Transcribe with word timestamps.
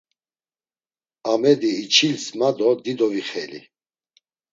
Amedi 1.31 1.71
içils 1.83 2.25
ma 2.37 2.49
do 2.57 2.69
dido 2.83 3.07
vixeli. 3.13 3.61